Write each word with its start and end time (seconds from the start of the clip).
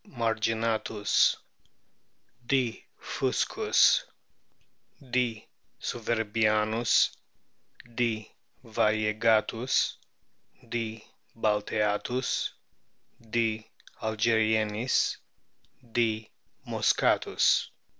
marginatus, 0.07 1.37
D. 2.43 2.87
fuse 2.99 3.45
us, 3.57 4.03
D. 5.11 5.47
souverbiamis, 5.79 7.15
D. 7.95 8.33
varie 8.63 9.13
gatus, 9.13 9.97
D. 10.67 11.05
balteatus, 11.37 12.49
D. 13.29 13.69
algerienis, 14.01 15.17
D. 15.93 16.31
mosckatus. 16.67 17.67